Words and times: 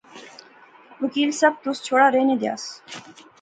وکیل 1.01 1.29
صاحب، 1.39 1.53
تس 1.63 1.77
چھوڑا، 1.85 2.07
رہنے 2.15 2.35
دیا 2.41 2.55
س 2.61 2.65